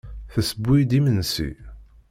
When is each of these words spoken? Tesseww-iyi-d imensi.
Tesseww-iyi-d 0.33 0.91
imensi. 0.99 1.49